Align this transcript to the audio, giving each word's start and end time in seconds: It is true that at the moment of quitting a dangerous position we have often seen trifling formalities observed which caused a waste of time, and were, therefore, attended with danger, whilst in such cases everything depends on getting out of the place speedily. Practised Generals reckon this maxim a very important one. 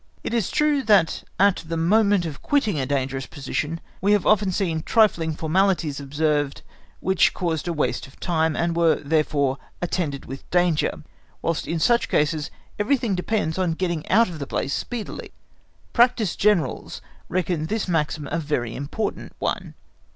It 0.23 0.33
is 0.33 0.49
true 0.49 0.81
that 0.85 1.23
at 1.39 1.57
the 1.57 1.77
moment 1.77 2.25
of 2.25 2.41
quitting 2.41 2.79
a 2.79 2.87
dangerous 2.87 3.27
position 3.27 3.79
we 4.01 4.13
have 4.13 4.25
often 4.25 4.51
seen 4.51 4.81
trifling 4.81 5.35
formalities 5.35 5.99
observed 5.99 6.63
which 7.01 7.35
caused 7.35 7.67
a 7.67 7.71
waste 7.71 8.07
of 8.07 8.19
time, 8.19 8.55
and 8.55 8.75
were, 8.75 8.95
therefore, 8.95 9.59
attended 9.79 10.25
with 10.25 10.49
danger, 10.49 11.03
whilst 11.43 11.67
in 11.67 11.77
such 11.77 12.09
cases 12.09 12.49
everything 12.79 13.13
depends 13.13 13.59
on 13.59 13.73
getting 13.73 14.09
out 14.09 14.27
of 14.27 14.39
the 14.39 14.47
place 14.47 14.73
speedily. 14.73 15.33
Practised 15.93 16.39
Generals 16.39 17.01
reckon 17.29 17.67
this 17.67 17.87
maxim 17.87 18.27
a 18.31 18.39
very 18.39 18.75
important 18.75 19.33
one. 19.37 19.75